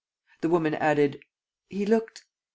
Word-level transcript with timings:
The 0.41 0.49
woman 0.49 0.73
added: 0.73 1.23
"He 1.69 1.85
looked 1.85 2.23